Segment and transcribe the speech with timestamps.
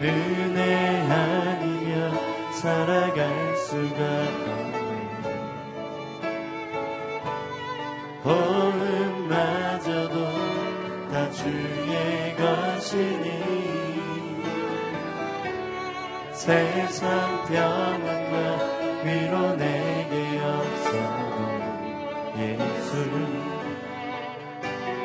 [0.00, 2.12] 은혜 아니면
[2.52, 3.98] 살아갈 수가
[4.50, 4.74] 없네.
[8.24, 10.14] 호흡마저도
[11.12, 13.54] 다 주의 것이니
[16.32, 18.34] 세상 평안과
[19.04, 21.38] 위로 내게 없어도
[22.38, 22.90] 예수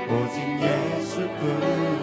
[0.10, 1.99] 오직 예수뿐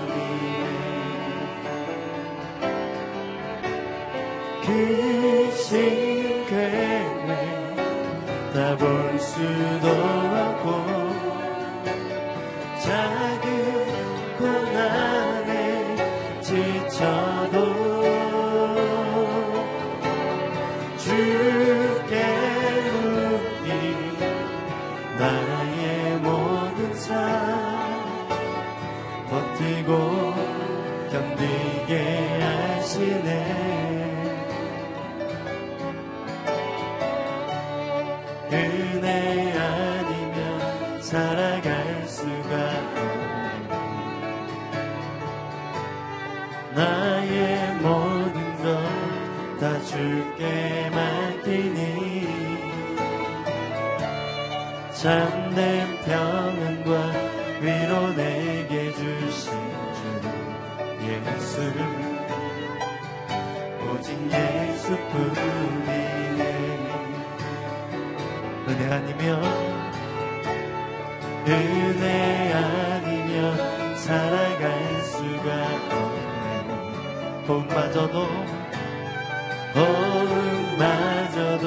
[4.77, 5.26] 그
[38.53, 41.46] 은혜 아니면 살아
[68.77, 69.43] 은혜 아니면
[71.49, 75.49] 은혜 아니면 살아갈 수가
[75.91, 77.47] 없네.
[77.49, 78.17] 호흡마저도
[79.75, 81.65] 호흡마저도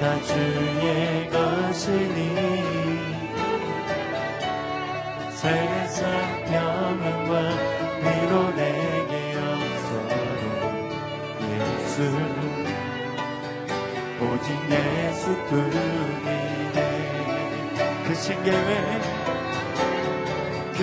[0.00, 2.18] 다 주의 것이니.
[5.30, 6.37] 세상
[14.70, 16.38] 예수뿐이네
[18.06, 19.00] 그 신계회.
[20.72, 20.80] 그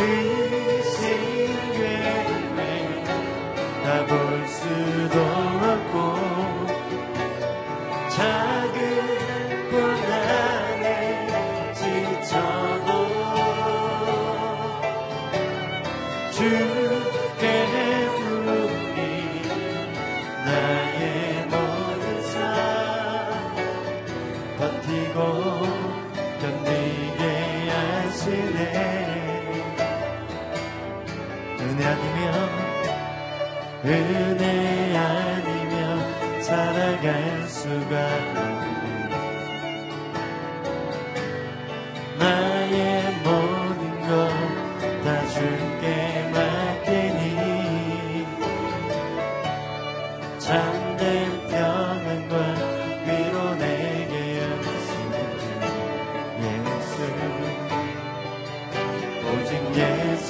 [0.84, 2.26] 신계회.
[3.84, 4.14] 다 볼
[4.48, 6.25] 수도 없고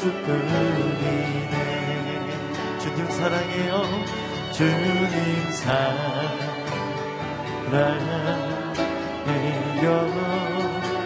[0.06, 1.10] 예수뿐이네
[2.80, 3.82] 주님 사랑해요.
[4.54, 6.46] 주님 사랑해요.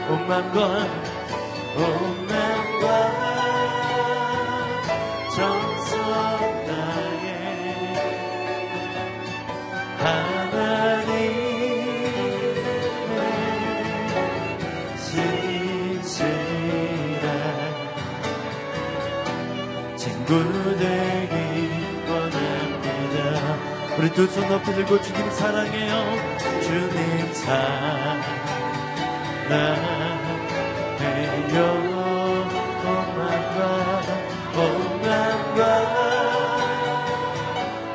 [0.09, 0.57] 온 맘과
[1.77, 3.28] 온 맘과
[24.09, 25.93] 우리 두 손 높이 들고 주님 사랑해요.
[26.63, 28.19] 주님 사랑해요.
[32.89, 34.01] 오만과
[34.57, 35.61] 오만과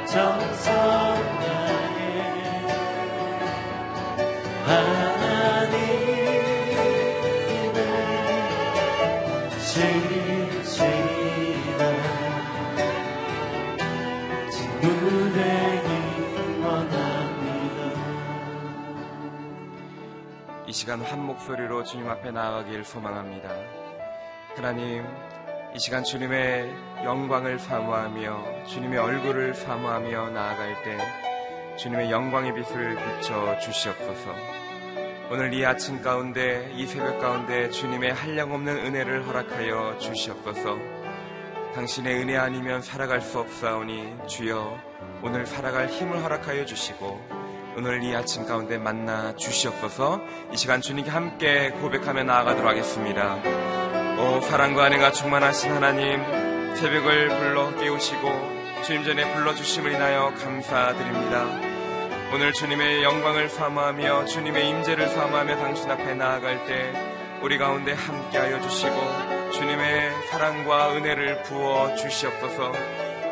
[0.06, 0.72] 정성
[4.64, 6.24] 하나님의
[9.58, 11.23] 신실
[20.74, 23.48] 시간 한 목소리로 주님 앞에 나아가길 소망합니다.
[24.56, 25.06] 하나님,
[25.72, 26.68] 이 시간 주님의
[27.04, 30.98] 영광을 사모하며 주님의 얼굴을 사모하며 나아갈 때
[31.76, 34.34] 주님의 영광의 빛을 비춰 주시옵소서.
[35.30, 40.76] 오늘 이 아침 가운데 이 새벽 가운데 주님의 한량없는 은혜를 허락하여 주시옵소서.
[41.76, 44.76] 당신의 은혜 아니면 살아갈 수 없사오니 주여
[45.22, 47.43] 오늘 살아갈 힘을 허락하여 주시고
[47.76, 50.20] 오늘 이 아침 가운데 만나 주시옵소서
[50.52, 53.34] 이 시간 주님께 함께 고백하며 나아가도록 하겠습니다.
[54.16, 56.22] 오 사랑과 은혜가 충만하신 하나님
[56.76, 58.28] 새벽을 불러 깨우시고
[58.84, 61.46] 주님 전에 불러주심을 인하여 감사드립니다.
[62.32, 66.92] 오늘 주님의 영광을 사모하며 주님의 임재를 사모하며 당신 앞에 나아갈 때
[67.42, 72.72] 우리 가운데 함께하여 주시고 주님의 사랑과 은혜를 부어 주시옵소서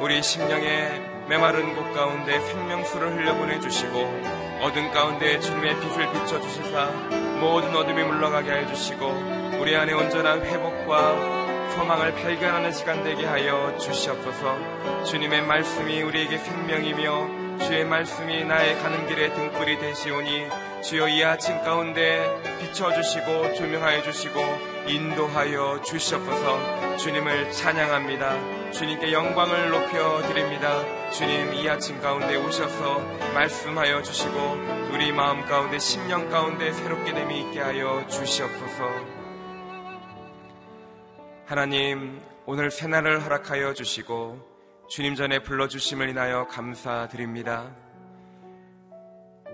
[0.01, 3.99] 우리 심령에 메마른 곳 가운데 생명수를 흘려보내 주시고
[4.61, 6.87] 어둠 가운데 주님의 빛을 비춰 주시사
[7.41, 9.07] 모든 어둠이 물러가게 하여 주시고
[9.61, 11.43] 우리 안에 온전한 회복과
[11.75, 15.05] 소망을 발견하는 시간 되게 하여 주시옵소서.
[15.05, 20.49] 주님의 말씀이 우리에게 생명이며 주의 말씀이 나의 가는 길에 등불이 되시오니
[20.83, 22.27] 주여 이 아침 가운데
[22.61, 24.41] 비춰주시고 조명하여 주시고
[24.87, 28.62] 인도하여 주시옵소서 주님을 찬양합니다.
[28.73, 31.11] 주님께 영광을 높여 드립니다.
[31.11, 33.01] 주님 이 아침 가운데 오셔서
[33.35, 34.39] 말씀하여 주시고
[34.93, 38.85] 우리 마음 가운데 심령 가운데 새롭게 됨이 있게 하여 주시옵소서.
[41.45, 44.41] 하나님, 오늘 새날을 허락하여 주시고
[44.89, 47.77] 주님 전에 불러주심을 인하여 감사드립니다.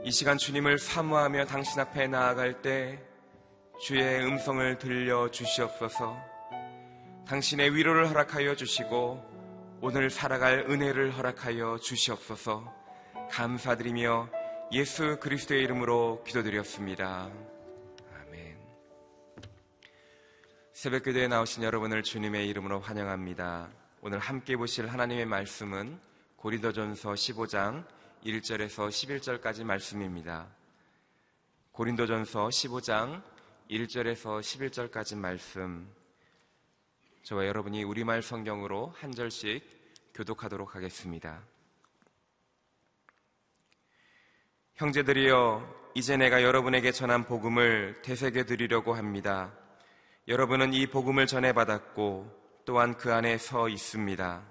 [0.05, 3.03] 이 시간 주님을 사모하며 당신 앞에 나아갈 때
[3.81, 6.28] 주의 음성을 들려 주시옵소서
[7.29, 12.75] 당신의 위로를 허락하여 주시고 오늘 살아갈 은혜를 허락하여 주시옵소서
[13.31, 14.31] 감사드리며
[14.73, 17.31] 예수 그리스도의 이름으로 기도드렸습니다.
[20.73, 23.69] 새벽 교대에 나오신 여러분을 주님의 이름으로 환영합니다.
[24.01, 25.99] 오늘 함께 보실 하나님의 말씀은
[26.37, 27.85] 고린도전서 15장
[28.25, 30.47] 1절에서 11절까지 말씀입니다.
[31.73, 33.23] 고린도전서 15장
[33.69, 35.98] 1절에서 11절까지 말씀.
[37.23, 39.63] 저와 여러분이 우리말 성경으로 한 절씩
[40.15, 41.43] 교독하도록 하겠습니다.
[44.75, 49.53] 형제들이여, 이제 내가 여러분에게 전한 복음을 되새겨 드리려고 합니다.
[50.29, 54.43] 여러분은 이 복음을 전해받았고 또한 그 안에 서 있습니다.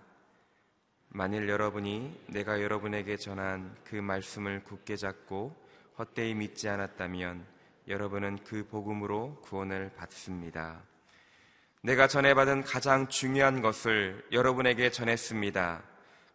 [1.10, 5.56] 만일 여러분이 내가 여러분에게 전한 그 말씀을 굳게 잡고
[5.98, 7.46] 헛되이 믿지 않았다면
[7.88, 10.84] 여러분은 그 복음으로 구원을 받습니다.
[11.88, 15.82] 내가 전해받은 가장 중요한 것을 여러분에게 전했습니다.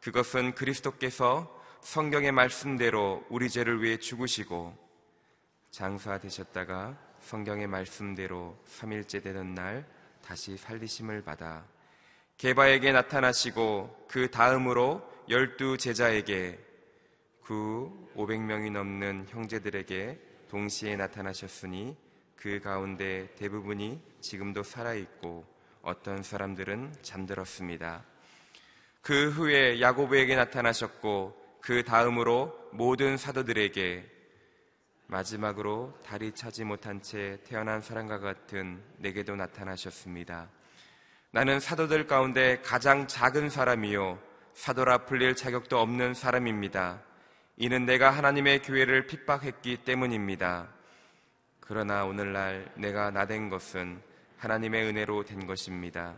[0.01, 4.75] 그것은 그리스도께서 성경의 말씀대로 우리 죄를 위해 죽으시고
[5.71, 9.87] 장사 되셨다가 성경의 말씀대로 3일째 되던 날
[10.25, 11.67] 다시 살리심을 받아
[12.39, 16.59] 개바에게 나타나시고 그 다음으로 열두 제자에게
[17.43, 20.19] 구 500명이 넘는 형제들에게
[20.49, 21.95] 동시에 나타나셨으니
[22.43, 25.47] 그 가운데 대부분이 지금도 살아있고
[25.81, 28.03] 어떤 사람들은 잠들었습니다.
[29.01, 34.11] 그 후에 야고보에게 나타나셨고 그 다음으로 모든 사도들에게
[35.07, 40.49] 마지막으로 다리 차지 못한 채 태어난 사람과 같은 내게도 나타나셨습니다.
[41.31, 44.19] 나는 사도들 가운데 가장 작은 사람이요.
[44.55, 47.03] 사도라 불릴 자격도 없는 사람입니다.
[47.57, 50.82] 이는 내가 하나님의 교회를 핍박했기 때문입니다.
[51.65, 54.03] 그러나 오늘날 내가 나 된 것은
[54.37, 56.15] 하나님의 은혜로 된 것입니다.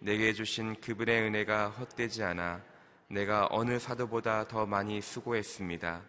[0.00, 2.60] 내게 주신 그분의 은혜가 헛되지 않아
[3.08, 6.02] 내가 어느 사도보다 더 많이 수고했습니다.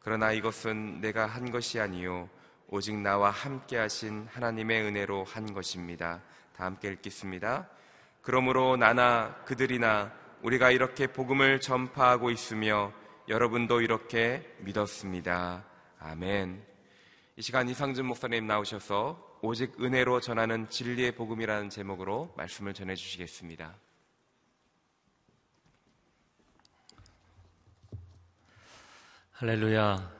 [0.00, 2.28] 그러나 이것은 내가 한 것이 아니요
[2.68, 6.22] 오직 나와 함께 하신 하나님의 은혜로 한 것입니다.
[6.56, 7.68] 다 함께 읽겠습니다.
[8.22, 10.10] 그러므로 나나 그들이나
[10.42, 12.92] 우리가 이렇게 복음을 전파하고 있으며
[13.28, 15.64] 여러분도 이렇게 믿었습니다.
[15.98, 16.75] 아멘.
[17.38, 23.74] 이 시간 이상준 목사님 나오셔서 오직 은혜로 전하는 진리의 복음이라는 제목으로 말씀을 전해 주시겠습니다.
[29.32, 30.12] 할렐루야.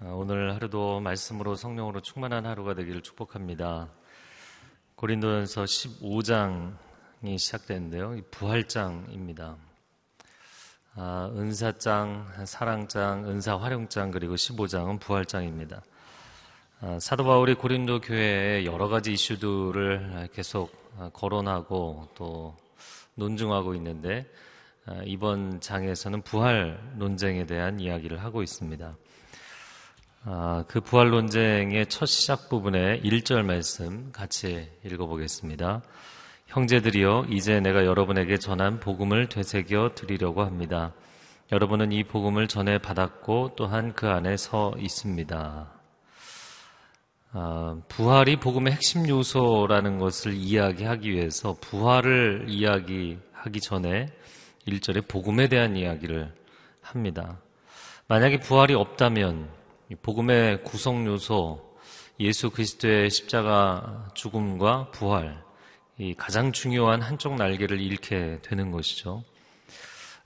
[0.00, 3.92] 아, 오늘 하루도 말씀으로 성령으로 충만한 하루가 되기를 축복합니다.
[4.96, 8.20] 고린도전서 15장이 시작되는데요.
[8.32, 9.56] 부활장입니다.
[10.96, 15.80] 아, 은사장, 사랑장, 은사 활용장 그리고 15장은 부활장입니다.
[16.86, 22.54] 아, 사도 바울이 고린도 교회에 여러 가지 이슈들을 계속 아, 거론하고 또
[23.14, 24.30] 논증하고 있는데
[24.84, 28.98] 아, 이번 장에서는 부활 논쟁에 대한 이야기를 하고 있습니다.
[30.26, 35.80] 아, 그 부활 논쟁의 첫 시작 부분의 1절 말씀 같이 읽어보겠습니다.
[36.48, 40.92] 형제들이여 이제 내가 여러분에게 전한 복음을 되새겨 드리려고 합니다.
[41.50, 45.83] 여러분은 이 복음을 전해 받았고 또한 그 안에 서 있습니다.
[47.36, 54.06] 아, 부활이 복음의 핵심 요소라는 것을 이야기하기 위해서 부활을 이야기하기 전에
[54.68, 56.32] 1절에 복음에 대한 이야기를
[56.80, 57.40] 합니다.
[58.06, 59.48] 만약에 부활이 없다면
[60.02, 61.76] 복음의 구성 요소
[62.20, 65.42] 예수 그리스도의 십자가 죽음과 부활
[65.98, 69.24] 이 가장 중요한 한쪽 날개를 잃게 되는 것이죠.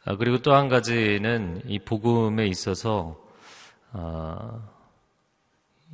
[0.04, 3.16] 아, 그리고 또 한 가지는 이 복음에 있어서
[3.92, 4.60] 아,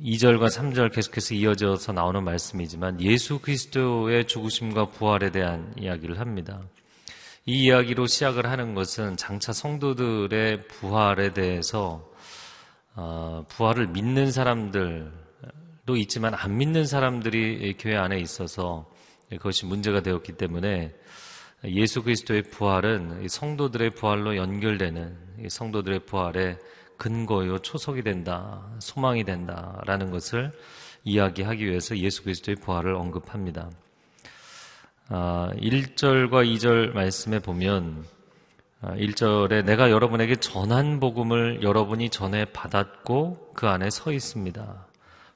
[0.01, 6.61] 2절과 3절 계속해서 이어져서 나오는 말씀이지만 예수 그리스도의 죽으심과 부활에 대한 이야기를 합니다.
[7.45, 12.11] 이 이야기로 시작을 하는 것은 장차 성도들의 부활에 대해서
[12.95, 18.91] 어, 부활을 믿는 사람들도 있지만 안 믿는 사람들이 교회 안에 있어서
[19.29, 20.93] 그것이 문제가 되었기 때문에
[21.65, 26.57] 예수 그리스도의 부활은 성도들의 부활로 연결되는 성도들의 부활의
[26.97, 30.51] 근거요 초석이 된다, 소망이 된다 라는 것을
[31.03, 33.69] 이야기하기 위해서 예수 그리스도의 부활을 언급합니다.
[35.09, 38.05] 1절과 아, 2절 말씀에 보면
[38.81, 44.87] 1절에 아, 내가 여러분에게 전한 복음을 여러분이 전해 받았고 그 안에 서 있습니다.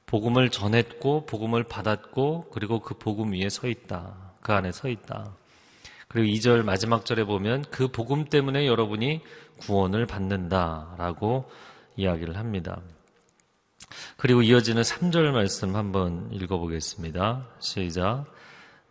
[0.06, 4.14] 복음을 전했고 복음을 받았고 그리고 그 복음 위에 서 있다.
[4.40, 5.32] 그 안에 서 있다.
[6.10, 9.20] 그리고 2절 마지막 절에 보면 그 복음 때문에 여러분이
[9.58, 11.48] 구원을 받는다라고
[11.94, 12.80] 이야기를 합니다.
[14.16, 17.46] 그리고 이어지는 3절 말씀 한번 읽어보겠습니다.
[17.60, 18.24] 시작.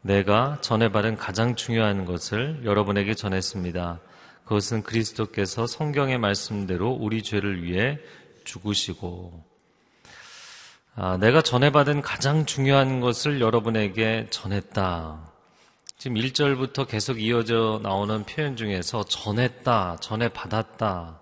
[0.02, 4.00] 내가 전해 받은 가장 중요한 것을 여러분에게 전했습니다.
[4.46, 8.00] 그것은 그리스도께서 성경의 말씀대로 우리 죄를 위해
[8.46, 9.44] 죽으시고,
[10.96, 15.29] 아, 내가 전해 받은 가장 중요한 것을 여러분에게 전했다.
[16.00, 21.20] 지금 1절부터 계속 이어져 나오는 표현 중에서 전했다, 전해 받았다,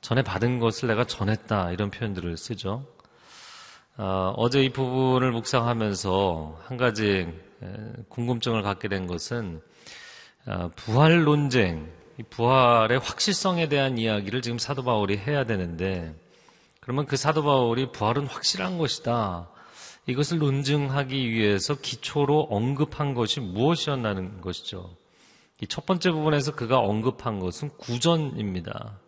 [0.00, 2.86] 전해 받은 것을 내가 전했다 이런 표현들을 쓰죠.
[3.96, 7.26] 어, 제이 부분을 묵상하면서 한 가지
[8.08, 9.60] 궁금증을 갖게 된 것은
[10.46, 11.90] 어, 부활 논쟁,
[12.30, 16.14] 부활의 확실성에 대한 이야기를 지금 사도 바울이 해야 되는데
[16.78, 19.48] 그러면 그 사도 바울이 부활은 확실한 것이다.
[20.06, 24.96] 이것을 논증하기 위해서 기초로 언급한 것이 무엇이었나는 것이죠.
[25.62, 28.98] 이 첫 번째 부분에서 그가 언급한 것은 구전입니다.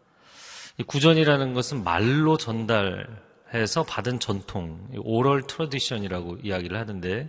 [0.79, 7.29] 이 구전이라는 것은 말로 전달해서 받은 전통, 오럴 트러디션이라고 이야기를 하는데,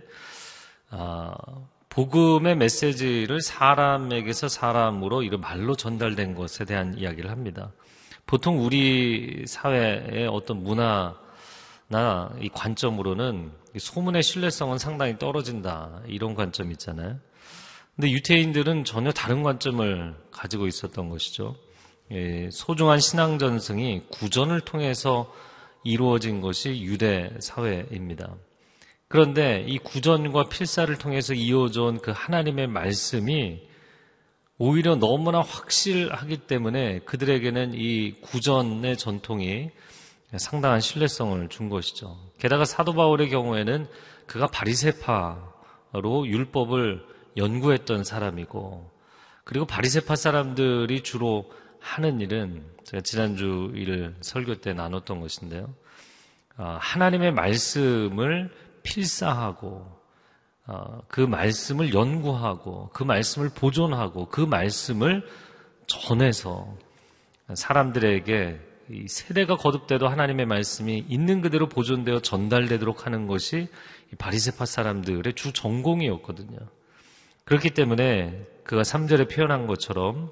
[0.90, 1.34] 아,
[1.90, 7.72] 복음의 메시지를 사람에게서 사람으로 이런 말로 전달된 것에 대한 이야기를 합니다.
[8.26, 11.16] 보통 우리 사회의 어떤 문화
[11.88, 17.18] 나 이 관점으로는 소문의 신뢰성은 상당히 떨어진다 이런 관점이 있잖아요.
[17.96, 21.56] 근데 유태인들은 전혀 다른 관점을 가지고 있었던 것이죠.
[22.12, 25.32] 예, 소중한 신앙 전승이 구전을 통해서
[25.84, 28.34] 이루어진 것이 유대 사회입니다.
[29.08, 33.62] 그런데 이 구전과 필사를 통해서 이어져 온 그 하나님의 말씀이
[34.58, 39.70] 오히려 너무나 확실하기 때문에 그들에게는 이 구전의 전통이
[40.36, 42.16] 상당한 신뢰성을 준 것이죠.
[42.38, 43.88] 게다가 사도 바울의 경우에는
[44.26, 47.04] 그가 바리세파로 율법을
[47.36, 48.90] 연구했던 사람이고
[49.44, 55.72] 그리고 바리세파 사람들이 주로 하는 일은 제가 지난주 일 설교 때 나눴던 것인데요.
[56.56, 59.98] 아, 하나님의 말씀을 필사하고
[60.66, 65.26] 어, 그 말씀을 연구하고 그 말씀을 보존하고 그 말씀을
[65.86, 66.76] 전해서
[67.54, 68.67] 사람들에게
[69.06, 73.68] 세대가 거듭돼도 하나님의 말씀이 있는 그대로 보존되어 전달되도록 하는 것이
[74.18, 76.58] 바리세파 사람들의 주 전공이었거든요.
[77.44, 80.30] 그렇기 때문에 그가 3절에 표현한 것처럼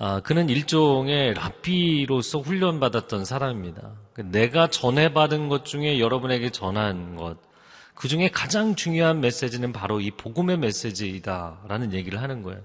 [0.00, 3.94] 아, 그는 일종의 라피로서 훈련받았던 사람입니다.
[4.26, 7.36] 내가 전해받은 것 중에 여러분에게 전한 것,
[7.94, 12.60] 그 중에 가장 중요한 메시지는 바로 이 복음의 메시지이다라는 얘기를 하는 거예요.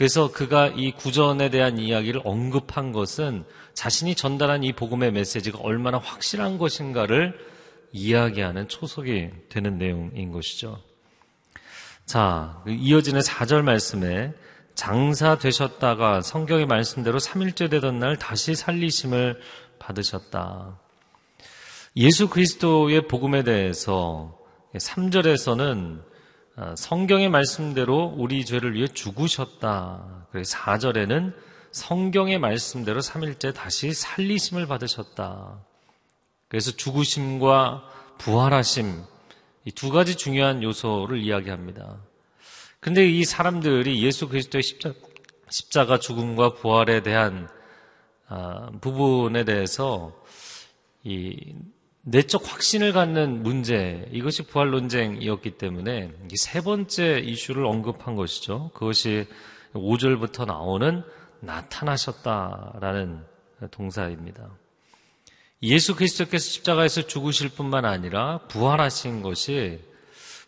[0.00, 6.56] 그래서 그가 이 구전에 대한 이야기를 언급한 것은 자신이 전달한 이 복음의 메시지가 얼마나 확실한
[6.56, 7.38] 것인가를
[7.92, 10.80] 이야기하는 초석이 되는 내용인 것이죠.
[12.06, 14.32] 자, 이어지는 4절 말씀에
[14.74, 19.38] 장사 되셨다가 성경의 말씀대로 3일째 되던 날 다시 살리심을
[19.78, 20.80] 받으셨다.
[21.96, 24.38] 예수 그리스도의 복음에 대해서
[24.74, 26.09] 3절에서는 어,
[26.76, 30.26] 성경의 말씀대로 우리 죄를 위해 죽으셨다.
[30.30, 31.34] 그래서 4절에는
[31.72, 35.58] 성경의 말씀대로 3일째 다시 살리심을 받으셨다.
[36.48, 37.84] 그래서 죽으심과
[38.18, 39.02] 부활하심,
[39.64, 41.98] 이 두 가지 중요한 요소를 이야기합니다.
[42.80, 44.94] 근데 이 사람들이 예수 그리스도의 십자,
[45.50, 47.48] 십자가 죽음과 부활에 대한
[48.26, 50.12] 아, 부분에 대해서
[51.04, 51.54] 이
[52.02, 58.70] 내적 확신을 갖는 문제, 이것이 부활 논쟁이었기 때문에 세 번째 이슈를 언급한 것이죠.
[58.72, 59.26] 그것이
[59.74, 61.02] 5절부터 나오는
[61.40, 63.24] 나타나셨다라는
[63.70, 64.48] 동사입니다.
[65.62, 69.78] 예수 그리스도께서 십자가에서 죽으실 뿐만 아니라 부활하신 것이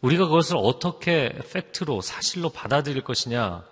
[0.01, 3.63] 우리가 그것을 어떻게 팩트로 사실로 받아들일 것이냐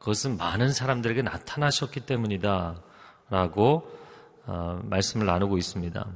[0.00, 2.82] 그것은 많은 사람들에게 나타나셨기 때문이다
[3.30, 3.88] 라고
[4.46, 6.06] 어, 말씀을 나누고 있습니다.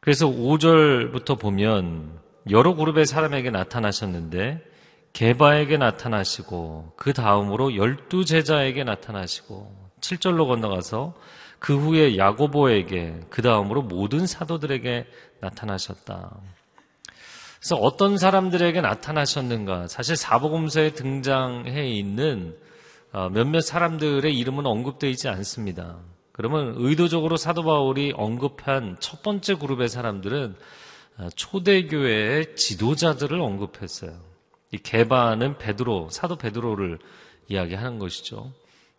[0.00, 2.18] 그래서 5절부터 보면
[2.50, 4.64] 여러 그룹의 사람에게 나타나셨는데
[5.12, 11.14] 개바에게 나타나시고 그 다음으로 열두 제자에게 나타나시고 7절로 건너가서
[11.58, 15.06] 그 후에 야고보에게 그 다음으로 모든 사도들에게
[15.40, 16.36] 나타나셨다.
[17.58, 19.88] 그래서 어떤 사람들에게 나타나셨는가?
[19.88, 22.56] 사실 사복음서에 등장해 있는
[23.12, 25.98] 어, 몇몇 사람들의 이름은 언급되어 있지 않습니다.
[26.38, 30.54] 그러면 의도적으로 사도 바울이 언급한 첫 번째 그룹의 사람들은
[31.18, 34.12] 어, 초대교회의 지도자들을 언급했어요.
[34.70, 37.00] 이 개바는 베드로, 사도 베드로를
[37.48, 38.52] 이야기하는 것이죠.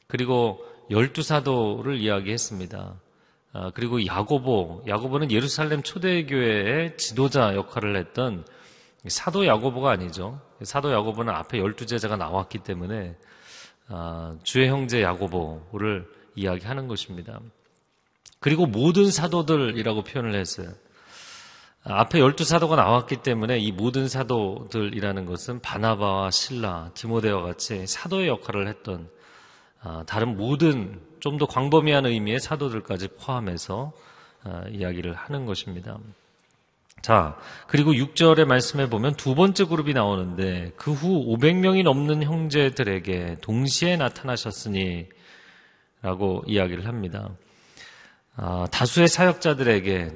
[0.07, 2.99] 그리고 열두 사도를 이야기했습니다.
[3.53, 8.43] 아, 그리고 야고보, 야고보는 예루살렘 초대교회의 지도자 역할을 했던
[9.07, 10.41] 사도 야고보가 아니죠.
[10.63, 13.15] 사도 야고보는 앞에 열두 제자가 나왔기 때문에
[13.87, 17.39] 아, 주의 형제 야고보를 이야기하는 것입니다.
[18.39, 20.69] 그리고 모든 사도들이라고 표현을 했어요.
[21.83, 28.67] 앞에 열두 사도가 나왔기 때문에 이 모든 사도들이라는 것은 바나바와 신라, 디모데와 같이 사도의 역할을
[28.67, 29.09] 했던
[29.81, 33.91] 아, 다른 모든 좀 더 광범위한 의미의 사도들까지 포함해서
[34.43, 35.97] 아, 이야기를 하는 것입니다.
[37.01, 37.37] 자,
[37.67, 45.07] 그리고 6절의 말씀에 보면 두 번째 그룹이 나오는데 그 후 500명이 넘는 형제들에게 동시에 나타나셨으니
[46.01, 47.29] 라고 이야기를 합니다.
[48.35, 50.11] 아, 다수의 사역자들에게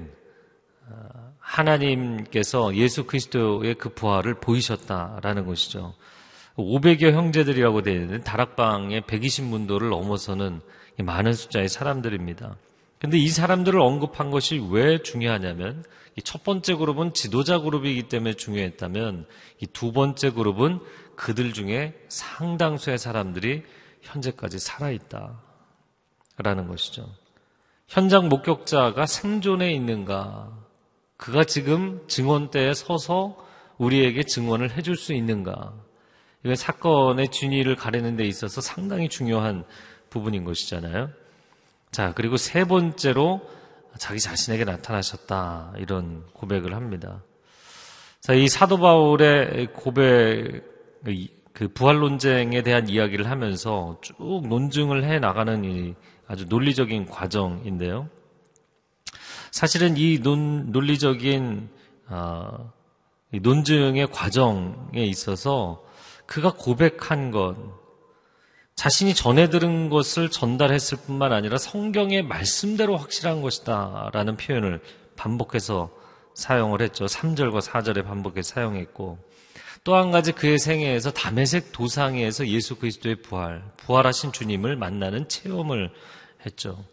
[1.40, 5.94] 하나님께서 예수 그리스도의 그 부활을 보이셨다라는 것이죠.
[6.56, 10.62] 500여 형제들이라고 되어 있는 다락방의 120문도를 넘어서는
[11.00, 12.56] 많은 숫자의 사람들입니다.
[13.00, 15.84] 근데 이 사람들을 언급한 것이 왜 중요하냐면
[16.24, 19.26] 첫 번째 그룹은 지도자 그룹이기 때문에 중요했다면
[19.60, 20.80] 이 두 번째 그룹은
[21.16, 23.64] 그들 중에 상당수의 사람들이
[24.02, 25.42] 현재까지 살아있다.
[26.38, 27.08] 라는 것이죠.
[27.88, 30.52] 현장 목격자가 생존해 있는가?
[31.18, 33.38] 그가 지금 증언대에 서서
[33.78, 35.74] 우리에게 증언을 해줄 수 있는가?
[36.44, 39.64] 이건 사건의 진위를 가리는 데 있어서 상당히 중요한
[40.10, 41.10] 부분인 것이잖아요.
[41.92, 43.42] 자, 그리고 세 번째로
[43.98, 45.74] 자기 자신에게 나타나셨다.
[45.78, 47.24] 이런 고백을 합니다.
[48.20, 50.64] 자, 이 사도 바울의 고백,
[51.54, 54.16] 그 부활 논쟁에 대한 이야기를 하면서 쭉
[54.48, 55.94] 논증을 해 나가는 이
[56.34, 58.10] 아주 논리적인 과정인데요.
[59.52, 61.70] 사실은 이 논, 논리적인
[62.08, 62.74] 어,
[63.32, 65.84] 논증의 과정에 있어서
[66.26, 67.56] 그가 고백한 것,
[68.74, 74.82] 자신이 전해 들은 것을 전달했을 뿐만 아니라 성경의 말씀대로 확실한 것이다 라는 표현을
[75.16, 75.92] 반복해서
[76.34, 77.06] 사용을 했죠.
[77.06, 79.20] 3절과 4절에 반복해서 사용했고
[79.84, 85.92] 또 한 가지 그의 생애에서 담에색 도상에서 예수 그리스도의 부활, 부활하신 주님을 만나는 체험을
[86.46, 86.84] 했죠.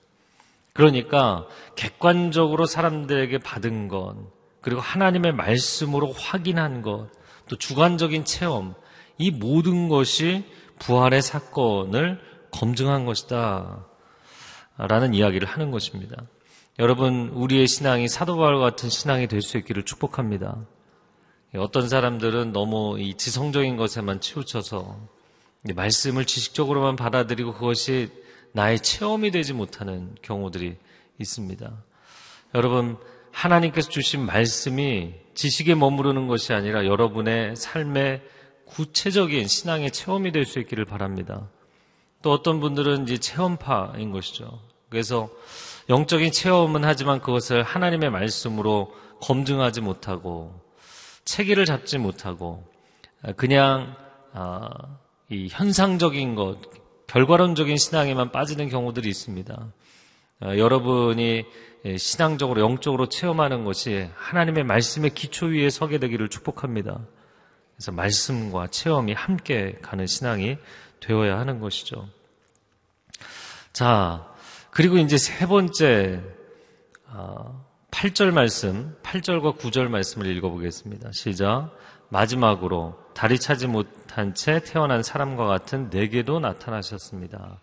[0.72, 4.16] 그러니까 객관적으로 사람들에게 받은 것,
[4.60, 7.08] 그리고 하나님의 말씀으로 확인한 것,
[7.48, 8.74] 또 주관적인 체험,
[9.18, 10.44] 이 모든 것이
[10.78, 12.20] 부활의 사건을
[12.52, 13.86] 검증한 것이다.
[14.76, 16.16] 라는 이야기를 하는 것입니다.
[16.78, 20.56] 여러분, 우리의 신앙이 사도바울 같은 신앙이 될 수 있기를 축복합니다.
[21.56, 24.96] 어떤 사람들은 너무 이 지성적인 것에만 치우쳐서
[25.74, 28.08] 말씀을 지식적으로만 받아들이고 그것이
[28.52, 30.76] 나의 체험이 되지 못하는 경우들이
[31.18, 31.72] 있습니다.
[32.54, 32.96] 여러분,
[33.32, 38.22] 하나님께서 주신 말씀이 지식에 머무르는 것이 아니라 여러분의 삶의
[38.66, 41.48] 구체적인 신앙의 체험이 될 수 있기를 바랍니다.
[42.22, 44.60] 또 어떤 분들은 이제 체험파인 것이죠.
[44.88, 45.30] 그래서
[45.88, 50.60] 영적인 체험은 하지만 그것을 하나님의 말씀으로 검증하지 못하고
[51.24, 52.64] 체계를 잡지 못하고
[53.36, 53.96] 그냥
[54.32, 54.68] 아,
[55.28, 56.58] 이 현상적인 것,
[57.10, 59.72] 결과론적인 신앙에만 빠지는 경우들이 있습니다.
[60.42, 61.44] 아, 여러분이
[61.98, 67.00] 신앙적으로 영적으로 체험하는 것이 하나님의 말씀의 기초 위에 서게 되기를 축복합니다.
[67.74, 70.56] 그래서 말씀과 체험이 함께 가는 신앙이
[71.00, 72.08] 되어야 하는 것이죠.
[73.72, 74.32] 자,
[74.70, 76.22] 그리고 이제 세 번째
[77.90, 81.10] 8절 아, 말씀, 8절과 9절 말씀을 읽어보겠습니다.
[81.10, 81.76] 시작.
[82.08, 87.60] 마지막으로 다리 차지 못한 채 태어난 사람과 같은 내게도 나타나셨습니다.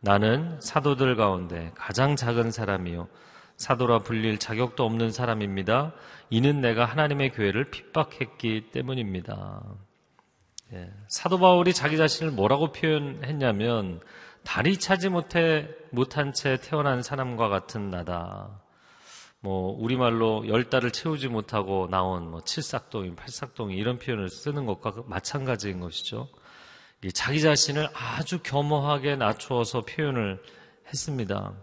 [0.00, 3.08] 나는 사도들 가운데 가장 작은 사람이요.
[3.56, 5.92] 사도라 불릴 자격도 없는 사람입니다.
[6.30, 9.62] 이는 내가 하나님의 교회를 핍박했기 때문입니다.
[10.72, 14.00] 예, 사도 바울이 자기 자신을 뭐라고 표현했냐면
[14.42, 18.61] 다리 차지 못해 못한 채 태어난 사람과 같은 나다.
[19.42, 25.80] 뭐 우리말로 열 달을 채우지 못하고 나온 뭐 칠삭동이 팔삭동이 이런 표현을 쓰는 것과 마찬가지인
[25.80, 26.28] 것이죠.
[27.12, 30.40] 자기 자신을 아주 겸허하게 낮추어서 표현을
[30.86, 31.54] 했습니다.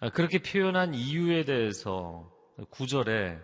[0.00, 2.28] 아, 그렇게 표현한 이유에 대해서
[2.70, 3.38] 구절에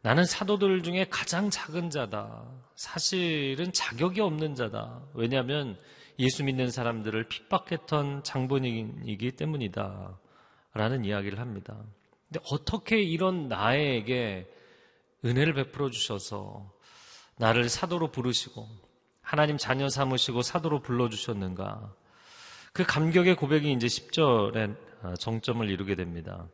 [0.00, 2.46] 나는 사도들 중에 가장 작은 자다.
[2.74, 5.02] 사실은 자격이 없는 자다.
[5.12, 5.78] 왜냐하면
[6.18, 10.18] 예수 믿는 사람들을 핍박했던 장본인이기 때문이다.
[10.72, 11.76] 라는 이야기를 합니다.
[12.28, 14.46] 근데 어떻게 이런 나에게
[15.24, 16.70] 은혜를 베풀어 주셔서
[17.36, 18.68] 나를 사도로 부르시고
[19.22, 21.94] 하나님 자녀 삼으시고 사도로 불러 주셨는가.
[22.72, 24.76] 그 감격의 고백이 이제 10절에
[25.18, 26.46] 정점을 이루게 됩니다.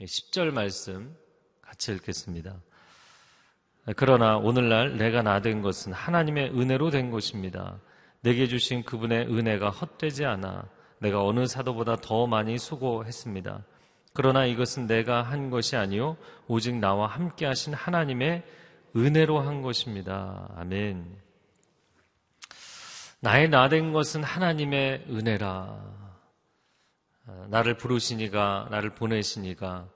[0.00, 1.16] 10절 말씀
[1.60, 2.60] 같이 읽겠습니다.
[3.96, 7.80] 그러나 오늘날 내가 나 된 것은 하나님의 은혜로 된 것입니다.
[8.20, 13.64] 내게 주신 그분의 은혜가 헛되지 않아 내가 어느 사도보다 더 많이 수고했습니다.
[14.12, 16.16] 그러나 이것은 내가 한 것이 아니요
[16.48, 18.42] 오직 나와 함께 하신 하나님의
[18.96, 20.48] 은혜로 한 것입니다.
[20.56, 21.18] 아멘.
[23.20, 26.00] 나의 나 된 것은 하나님의 은혜라.
[27.48, 29.88] 나를 부르시니가 나를 보내시니가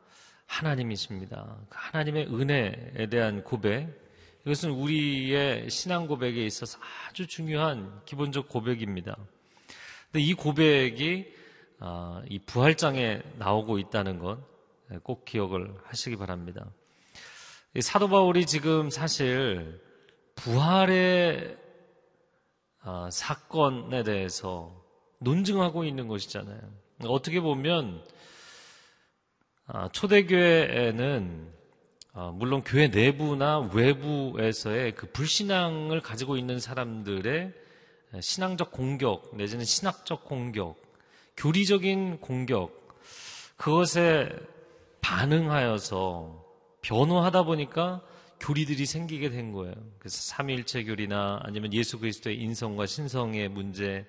[0.47, 1.57] 하나님이십니다.
[1.69, 3.89] 그 하나님의 은혜에 대한 고백,
[4.45, 9.17] 이것은 우리의 신앙 고백에 있어서 아주 중요한 기본적 고백입니다.
[10.13, 11.35] 근데 이 고백이
[11.87, 14.55] 아, 이 부활장에 나오고 있다는 것
[15.03, 16.67] 꼭 기억을 하시기 바랍니다.
[17.81, 19.81] 사도 바울이 지금 사실
[20.37, 21.57] 부활의
[22.81, 24.85] 아, 사건에 대해서
[25.19, 26.61] 논증하고 있는 것이잖아요.
[27.07, 28.05] 어떻게 보면
[29.67, 31.53] 아, 초대교회에는
[32.35, 37.53] 물론 교회 내부나 외부에서의 그 불신앙을 가지고 있는 사람들의
[38.21, 40.84] 신앙적 공격 내지는 신학적 공격
[41.37, 42.97] 교리적인 공격,
[43.57, 44.29] 그것에
[45.01, 46.45] 반응하여서
[46.83, 48.03] 변호하다 보니까
[48.41, 49.75] 교리들이 생기게 된 거예요.
[49.99, 54.07] 그래서 삼위일체 교리나 아니면 예수 그리스도의 인성과 신성의 문제,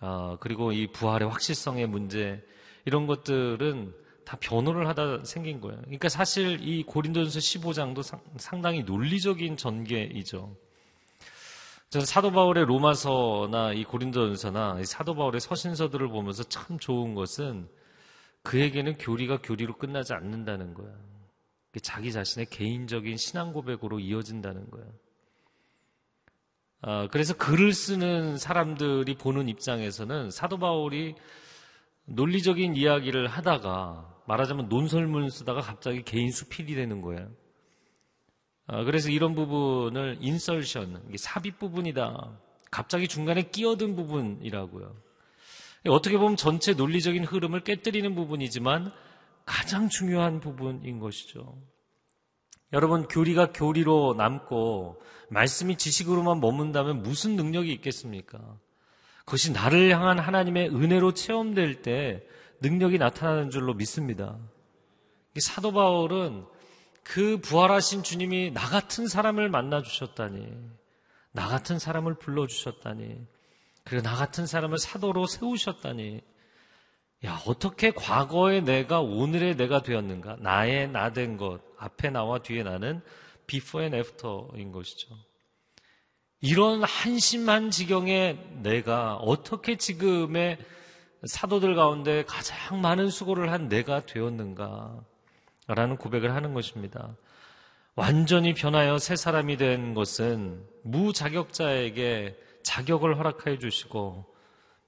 [0.00, 2.42] 어, 그리고 이 부활의 확실성의 문제
[2.84, 5.80] 이런 것들은 다 변호를 하다 생긴 거예요.
[5.82, 10.56] 그러니까 사실 이 고린도전서 15장도 상당히 논리적인 전개이죠.
[11.92, 17.68] 저는 사도 바울의 로마서나 이 고린도전서나 이 사도 바울의 서신서들을 보면서 참 좋은 것은
[18.44, 20.90] 그에게는 교리가 교리로 끝나지 않는다는 거야.
[21.82, 24.84] 자기 자신의 개인적인 신앙 고백으로 이어진다는 거야.
[26.80, 31.14] 아, 그래서 글을 쓰는 사람들이 보는 입장에서는 사도 바울이
[32.06, 37.28] 논리적인 이야기를 하다가 말하자면 논설문 쓰다가 갑자기 개인 수필이 되는 거예요.
[38.66, 42.38] 아, 그래서 이런 부분을 인설션, 삽입 부분이다.
[42.70, 44.94] 갑자기 중간에 끼어든 부분이라고요.
[45.88, 48.92] 어떻게 보면 전체 논리적인 흐름을 깨뜨리는 부분이지만
[49.44, 51.58] 가장 중요한 부분인 것이죠.
[52.72, 58.38] 여러분, 교리가 교리로 남고 말씀이 지식으로만 머문다면 무슨 능력이 있겠습니까?
[59.24, 62.24] 그것이 나를 향한 하나님의 은혜로 체험될 때
[62.60, 64.38] 능력이 나타나는 줄로 믿습니다.
[65.36, 66.44] 사도 바울은
[67.04, 70.46] 그 부활하신 주님이 나 같은 사람을 만나 주셨다니,
[71.32, 73.26] 나 같은 사람을 불러 주셨다니,
[73.84, 76.20] 그리고 나 같은 사람을 사도로 세우셨다니,
[77.24, 80.36] 야, 어떻게 과거의 내가 오늘의 내가 되었는가?
[80.40, 83.00] 나의 나 된 것, 앞에 나와 뒤에 나는
[83.46, 85.08] before and after인 것이죠.
[86.40, 90.58] 이런 한심한 지경의 내가 어떻게 지금의
[91.24, 95.04] 사도들 가운데 가장 많은 수고를 한 내가 되었는가?
[95.66, 97.16] 라는 고백을 하는 것입니다.
[97.94, 104.26] 완전히 변하여 새 사람이 된 것은 무자격자에게 자격을 허락하여 주시고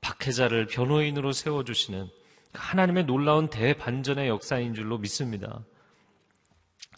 [0.01, 2.09] 박해자를 변호인으로 세워주시는
[2.53, 5.61] 하나님의 놀라운 대반전의 역사인 줄로 믿습니다.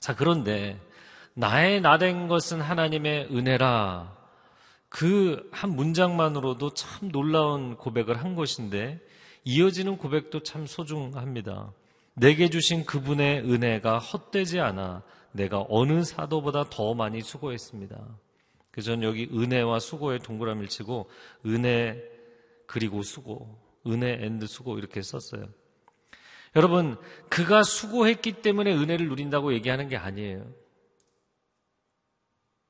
[0.00, 0.80] 자, 그런데
[1.34, 4.16] 나의 나된 것은 하나님의 은혜라
[4.88, 9.00] 그 한 문장만으로도 참 놀라운 고백을 한 것인데
[9.44, 11.72] 이어지는 고백도 참 소중합니다.
[12.16, 15.02] 내게 주신 그분의 은혜가 헛되지 않아
[15.32, 17.96] 내가 어느 사도보다 더 많이 수고했습니다.
[18.82, 21.08] 저는 여기 은혜와 수고의 동그라미를 치고
[21.46, 22.02] 은혜
[22.66, 25.46] 그리고 수고, 은혜 and 수고 이렇게 썼어요.
[26.56, 26.96] 여러분,
[27.28, 30.50] 그가 수고했기 때문에 은혜를 누린다고 얘기하는 게 아니에요.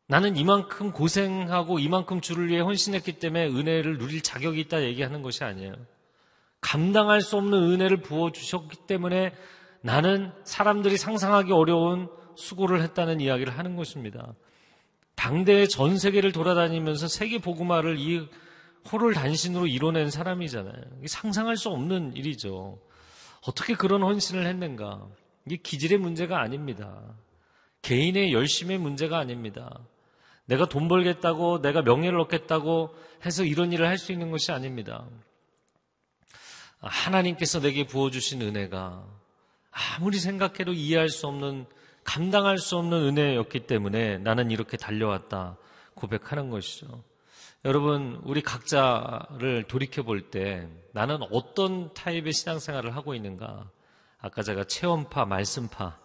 [0.08, 5.74] 나는 이만큼 고생하고 이만큼 주를 위해 헌신했기 때문에 은혜를 누릴 자격이 있다 얘기하는 것이 아니에요.
[6.66, 9.32] 감당할 수 없는 은혜를 부어주셨기 때문에
[9.82, 14.34] 나는 사람들이 상상하기 어려운 수고를 했다는 이야기를 하는 것입니다.
[15.14, 18.28] 당대의 전 세계를 돌아다니면서 세계 복음화를 이
[18.90, 20.82] 호를 단신으로 이뤄낸 사람이잖아요.
[21.06, 22.80] 상상할 수 없는 일이죠.
[23.46, 25.06] 어떻게 그런 헌신을 했는가?
[25.46, 27.00] 이게 기질의 문제가 아닙니다.
[27.82, 29.70] 개인의 열심의 문제가 아닙니다.
[30.46, 32.92] 내가 돈 벌겠다고, 내가 명예를 얻겠다고
[33.24, 35.06] 해서 이런 일을 할 수 있는 것이 아닙니다.
[36.80, 39.04] 하나님께서 내게 부어주신 은혜가
[39.70, 41.66] 아무리 생각해도 이해할 수 없는,
[42.04, 45.56] 감당할 수 없는 은혜였기 때문에 나는 이렇게 달려왔다
[45.94, 47.02] 고백하는 것이죠.
[47.64, 53.68] 여러분, 우리 각자를 돌이켜 볼 때 나는 어떤 타입의 신앙생활을 하고 있는가?
[54.18, 55.98] 아까 제가 체험파, 말씀파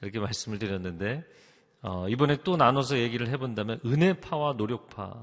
[0.00, 1.24] 이렇게 말씀을 드렸는데
[1.82, 5.14] 어, 이번에 또 나눠서 얘기를 해본다면 은혜파와 노력파.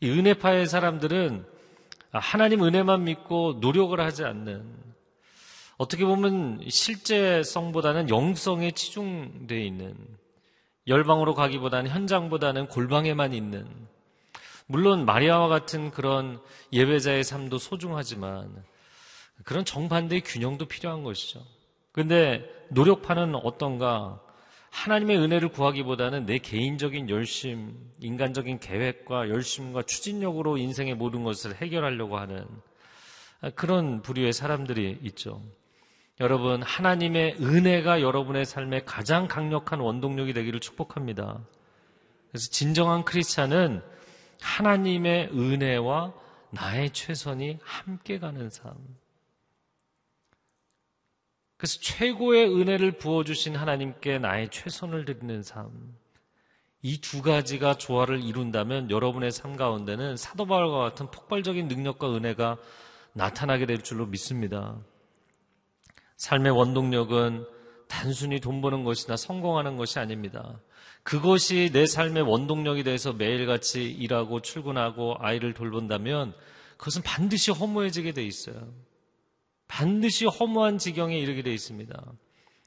[0.00, 1.46] 이 은혜파의 사람들은
[2.12, 4.82] 하나님 은혜만 믿고 노력을 하지 않는
[5.78, 9.96] 어떻게 보면 실제성보다는 영성에 치중되어 있는
[10.86, 13.66] 열방으로 가기보다는 현장보다는 골방에만 있는
[14.66, 16.40] 물론 마리아와 같은 그런
[16.72, 18.64] 예배자의 삶도 소중하지만
[19.44, 21.42] 그런 정반대의 균형도 필요한 것이죠.
[21.92, 24.20] 근데 노력파는 어떤가?
[24.72, 32.46] 하나님의 은혜를 구하기보다는 내 개인적인 열심, 인간적인 계획과 열심과 추진력으로 인생의 모든 것을 해결하려고 하는
[33.54, 35.42] 그런 부류의 사람들이 있죠.
[36.20, 41.38] 여러분, 하나님의 은혜가 여러분의 삶에 가장 강력한 원동력이 되기를 축복합니다.
[42.30, 43.82] 그래서 진정한 크리스찬은
[44.40, 46.14] 하나님의 은혜와
[46.50, 48.74] 나의 최선이 함께 가는 삶.
[51.62, 55.70] 그래서 최고의 은혜를 부어주신 하나님께 나의 최선을 드리는 삶.
[56.82, 62.56] 이 두 가지가 조화를 이룬다면 여러분의 삶 가운데는 사도 바울과 같은 폭발적인 능력과 은혜가
[63.12, 64.76] 나타나게 될 줄로 믿습니다.
[66.16, 67.46] 삶의 원동력은
[67.86, 70.58] 단순히 돈 버는 것이나 성공하는 것이 아닙니다.
[71.04, 76.34] 그것이 내 삶의 원동력이 돼서 매일같이 일하고 출근하고 아이를 돌본다면
[76.76, 78.66] 그것은 반드시 허무해지게 돼 있어요.
[79.72, 81.98] 반드시 허무한 지경에 이르게 돼 있습니다.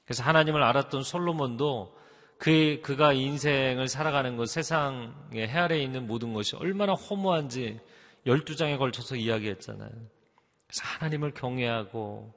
[0.05, 1.95] 그래서 하나님을 알았던 솔로몬도
[2.39, 7.79] 그, 그가 인생을 살아가는 것, 세상의 해 아래에 있는 모든 것이 얼마나 허무한지
[8.25, 9.87] 12장에 걸쳐서 이야기했잖아요.
[9.87, 12.33] 그래서 하나님을 경외하고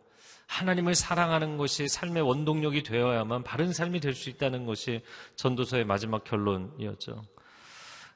[0.47, 5.01] 하나님을 사랑하는 것이 삶의 원동력이 되어야만 바른 삶이 될 수 있다는 것이
[5.37, 7.23] 전도서의 마지막 결론이었죠.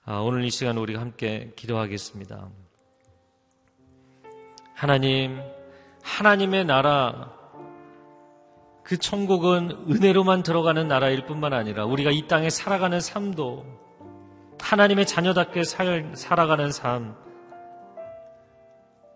[0.04, 2.50] 아, 오늘 이 시간 우리가 함께 기도하겠습니다.
[4.74, 5.40] 하나님,
[6.02, 7.30] 하나님의 나라,
[8.82, 13.64] 그 천국은 은혜로만 들어가는 나라일 뿐만 아니라 우리가 이 땅에 살아가는 삶도
[14.60, 17.14] 하나님의 자녀답게 살, 살아가는 삶,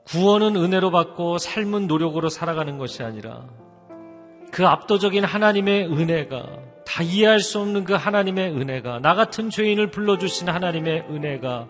[0.06, 3.44] 구원은 은혜로 받고 삶은 노력으로 살아가는 것이 아니라
[4.52, 6.46] 그 압도적인 하나님의 은혜가
[6.86, 11.66] 다 이해할 수 없는 그 하나님의 은혜가 나 같은 죄인을 불러주신 하나님의 은혜가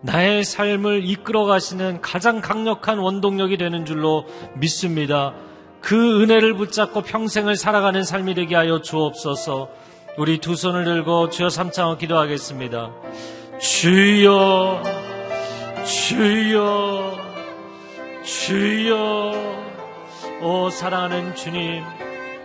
[0.00, 5.34] 나의 삶을 이끌어 가시는 가장 강력한 원동력이 되는 줄로 믿습니다.
[5.80, 9.68] 그 은혜를 붙잡고 평생을 살아가는 삶이 되게 하여 주옵소서.
[10.16, 12.90] 우리 두 손을 들고 주여 삼창을 기도하겠습니다.
[13.60, 14.82] 주여,
[15.84, 17.18] 주여,
[18.24, 19.58] 주여
[20.42, 21.82] 오 사랑하는 주님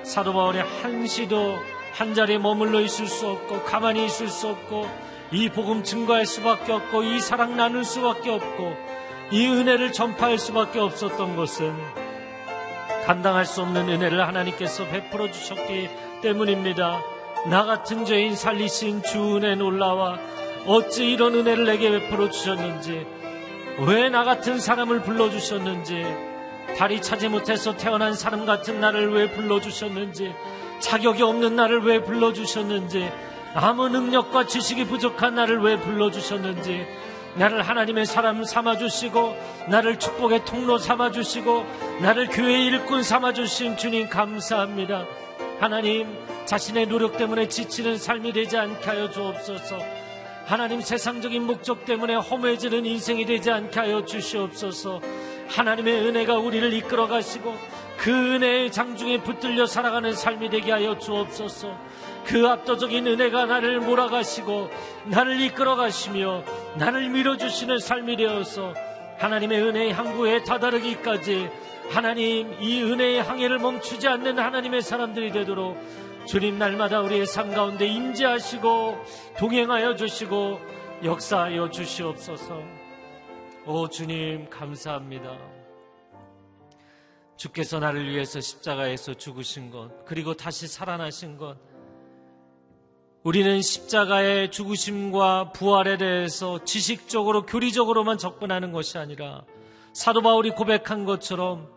[0.04, 1.58] 사도 바울의 한시도
[1.94, 4.88] 한 자리에 머물러 있을 수 없고 가만히 있을 수 없고
[5.34, 8.74] 이 복음 증거할 수밖에 없고 이 사랑 나눌 수밖에 없고
[9.32, 11.76] 이 은혜를 전파할 수밖에 없었던 것은
[13.06, 15.90] 감당할 수 없는 은혜를 하나님께서 베풀어 주셨기
[16.22, 17.02] 때문입니다.
[17.50, 20.20] 나 같은 죄인 살리신 주 은혜 놀라와
[20.68, 23.06] 어찌 이런 은혜를 내게 베풀어 주셨는지
[23.80, 26.06] 왜 나 같은 사람을 불러 주셨는지,
[26.78, 30.32] 다리 차지 못해서 태어난 사람 같은 나를 왜 불러 주셨는지,
[30.80, 33.12] 자격이 없는 나를 왜 불러 주셨는지,
[33.56, 36.86] 아무 능력과 지식이 부족한 나를 왜 불러주셨는지,
[37.36, 39.36] 나를 하나님의 사람 삼아주시고,
[39.70, 41.66] 나를 축복의 통로 삼아주시고,
[42.02, 45.06] 나를 교회의 일꾼 삼아주신 주님 감사합니다.
[45.60, 46.08] 하나님,
[46.46, 49.78] 자신의 노력 때문에 지치는 삶이 되지 않게 하여 주옵소서.
[50.46, 55.00] 하나님 세상적인 목적 때문에 허무해지는 인생이 되지 않게 하여 주시옵소서.
[55.48, 57.56] 하나님의 은혜가 우리를 이끌어 가시고
[57.98, 61.74] 그 은혜의 장중에 붙들려 살아가는 삶이 되게 하여 주옵소서.
[62.26, 64.70] 그 압도적인 은혜가 나를 몰아가시고
[65.06, 66.44] 나를 이끌어 가시며
[66.78, 68.74] 나를 밀어주시는 삶이 되어서
[69.18, 71.50] 하나님의 은혜의 항구에 다다르기까지
[71.90, 75.78] 하나님 이 은혜의 항해를 멈추지 않는 하나님의 사람들이 되도록
[76.26, 79.04] 주님 날마다 우리의 삶 가운데 임재하시고
[79.38, 80.60] 동행하여 주시고
[81.04, 82.62] 역사하여 주시옵소서.
[83.66, 85.38] 오 주님 감사합니다.
[87.36, 91.58] 주께서 나를 위해서 십자가에서 죽으신 것, 그리고 다시 살아나신 것,
[93.24, 99.46] 우리는 십자가의 죽으심과 부활에 대해서 지식적으로 교리적으로만 접근하는 것이 아니라
[99.94, 101.70] 사도 바울이 고백한 것처럼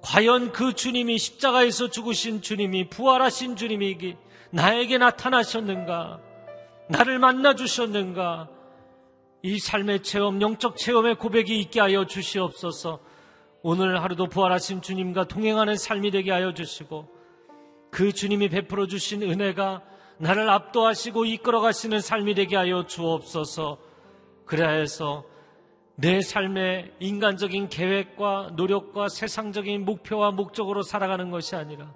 [0.00, 4.16] 과연 그 주님이 십자가에서 죽으신 주님이 부활하신 주님이
[4.50, 6.20] 나에게 나타나셨는가?
[6.88, 8.48] 나를 만나 주셨는가?
[9.42, 13.00] 이 삶의 체험, 영적 체험의 고백이 있게 하여 주시옵소서.
[13.62, 17.08] 오늘 하루도 부활하신 주님과 동행하는 삶이 되게 하여 주시고
[17.90, 19.82] 그 주님이 베풀어 주신 은혜가
[20.18, 23.78] 나를 압도하시고 이끌어 가시는 삶이 되게 하여 주옵소서.
[24.44, 25.24] 그래야 해서
[25.94, 31.92] 내 삶의 인간적인 계획과 노력과 세상적인 목표와 목적으로 살아가는 것이 아니라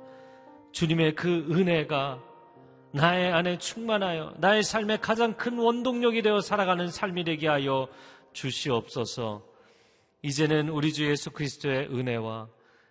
[0.72, 2.22] 주님의 그 은혜가
[2.92, 7.88] 나의 안에 충만하여 나의 삶의 가장 큰 원동력이 되어 살아가는 삶이 되게 하여
[8.32, 9.42] 주시옵소서.
[10.22, 12.48] 이제는 우리 주 예수 그리스도의 은혜와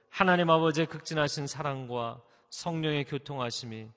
[0.10, 3.88] 하나님 아버지의 극진하신 사랑과 성령의 교통하심이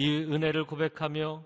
[0.00, 1.42] 이 은혜를 고백하며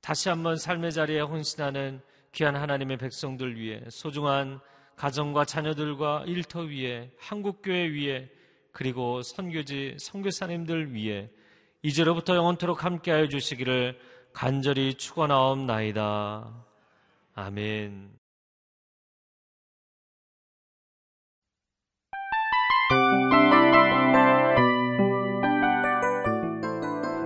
[0.00, 2.00] 다시 한번 삶의 자리에 혼신하는
[2.32, 4.58] 귀한 하나님의 백성들 위해 소중한
[4.96, 8.30] 가정과 자녀들과 일터 위에 한국교회 위에
[8.72, 11.28] 그리고 선교지 선교사님들 위해
[11.82, 14.00] 이제로부터 영원토록 함께하여 주시기를
[14.32, 16.64] 간절히 축원하옵나이다.
[17.34, 18.19] 아멘.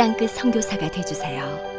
[0.00, 1.69] 땅끝 성교사가 되주세요